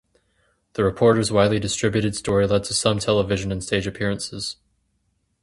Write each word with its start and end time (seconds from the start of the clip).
The 0.73 0.83
reporter's 0.83 1.31
widely 1.31 1.59
distributed 1.59 2.15
story 2.15 2.47
led 2.47 2.63
to 2.63 2.73
some 2.73 2.97
television 2.97 3.51
and 3.51 3.63
stage 3.63 3.85
appearances. 3.85 4.55